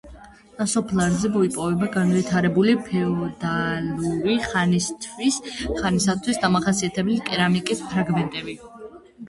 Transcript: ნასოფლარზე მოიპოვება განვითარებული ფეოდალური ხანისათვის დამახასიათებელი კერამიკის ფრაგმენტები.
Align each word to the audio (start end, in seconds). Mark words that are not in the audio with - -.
ნასოფლარზე 0.59 1.29
მოიპოვება 1.35 1.89
განვითარებული 1.95 2.73
ფეოდალური 2.87 4.39
ხანისათვის 4.49 6.43
დამახასიათებელი 6.47 7.23
კერამიკის 7.31 7.89
ფრაგმენტები. 7.95 8.61